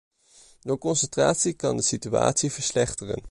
[0.61, 3.19] Door concentratie kan de situatie verslechteren.